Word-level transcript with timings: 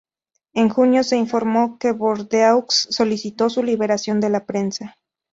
En 0.55 0.69
junio, 0.69 1.03
se 1.03 1.15
informó 1.15 1.77
que 1.77 1.91
Bordeaux 1.91 2.65
solicitó 2.89 3.51
su 3.51 3.61
liberación 3.61 4.19
de 4.19 4.31
la 4.31 4.39
empresa. 4.39 4.97